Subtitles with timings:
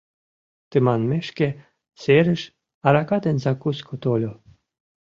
[0.69, 1.47] Тыманмешке
[2.01, 2.41] серыш
[2.87, 4.31] арака ден закуска тольо.